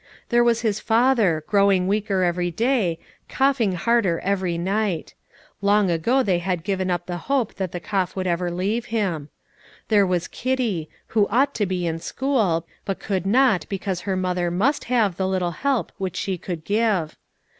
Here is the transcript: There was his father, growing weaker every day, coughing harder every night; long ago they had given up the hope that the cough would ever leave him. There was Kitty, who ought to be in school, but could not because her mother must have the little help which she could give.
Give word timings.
There 0.29 0.43
was 0.43 0.61
his 0.61 0.79
father, 0.79 1.43
growing 1.45 1.87
weaker 1.87 2.23
every 2.23 2.49
day, 2.49 2.97
coughing 3.29 3.73
harder 3.73 4.19
every 4.21 4.57
night; 4.57 5.13
long 5.61 5.91
ago 5.91 6.23
they 6.23 6.39
had 6.39 6.63
given 6.63 6.89
up 6.89 7.05
the 7.05 7.17
hope 7.29 7.53
that 7.57 7.71
the 7.71 7.79
cough 7.79 8.15
would 8.15 8.25
ever 8.25 8.49
leave 8.49 8.85
him. 8.85 9.29
There 9.89 10.07
was 10.07 10.27
Kitty, 10.27 10.89
who 11.09 11.27
ought 11.27 11.53
to 11.53 11.67
be 11.67 11.85
in 11.85 11.99
school, 11.99 12.65
but 12.83 12.97
could 12.99 13.27
not 13.27 13.67
because 13.69 14.01
her 14.01 14.15
mother 14.17 14.49
must 14.49 14.85
have 14.85 15.17
the 15.17 15.27
little 15.27 15.51
help 15.51 15.91
which 15.99 16.15
she 16.15 16.35
could 16.35 16.65
give. 16.65 17.15